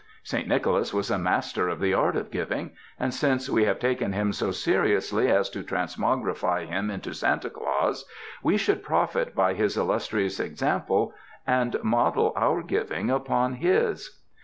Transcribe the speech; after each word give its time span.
Saint 0.23 0.47
Nicholas 0.47 0.95
was 0.95 1.11
a 1.11 1.19
master 1.19 1.69
of 1.69 1.79
the 1.79 1.93
art 1.93 2.15
of 2.15 2.31
giving; 2.31 2.71
and 2.99 3.13
since 3.13 3.47
we 3.47 3.65
have 3.65 3.77
taken 3.77 4.13
him 4.13 4.33
so 4.33 4.49
seriously 4.49 5.29
as 5.29 5.47
to 5.51 5.61
transmogrify 5.61 6.65
him 6.65 6.89
into 6.89 7.13
Santa 7.13 7.51
Claus, 7.51 8.03
we 8.41 8.57
should 8.57 8.81
profit 8.81 9.35
by 9.35 9.53
his 9.53 9.77
illus 9.77 10.07
trious 10.09 10.39
example 10.43 11.13
and 11.45 11.75
model 11.83 12.33
our 12.35 12.63
giving 12.63 13.11
upon 13.11 13.53
his. 13.53 14.17